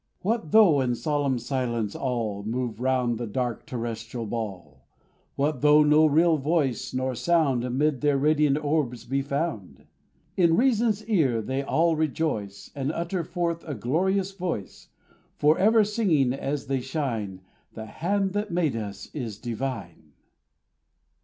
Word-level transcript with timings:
What 0.21 0.51
though 0.51 0.81
in 0.81 0.95
solemn 0.95 1.37
silence 1.37 1.93
all 1.95 2.41
Move 2.43 2.79
round 2.79 3.19
the 3.19 3.27
dark 3.27 3.67
terrestrial 3.67 4.25
ball; 4.25 4.87
What 5.35 5.61
though 5.61 5.83
no 5.83 6.07
real 6.07 6.37
voice 6.37 6.91
nor 6.91 7.13
sound 7.13 7.63
Amid 7.63 8.01
their 8.01 8.17
radiant 8.17 8.57
orbs 8.57 9.05
be 9.05 9.21
found? 9.21 9.85
In 10.35 10.57
Reason's 10.57 11.05
ear 11.05 11.39
they 11.39 11.61
all 11.61 11.95
rejoice, 11.95 12.71
And 12.73 12.91
utter 12.91 13.23
forth 13.23 13.63
a 13.67 13.75
glorious 13.75 14.31
voice; 14.31 14.89
Forever 15.35 15.83
singing 15.83 16.33
as 16.33 16.65
they 16.65 16.79
shine, 16.81 17.41
"The 17.75 17.85
Hand 17.85 18.33
that 18.33 18.49
made 18.49 18.75
us 18.75 19.07
is 19.13 19.37
divine." 19.37 20.13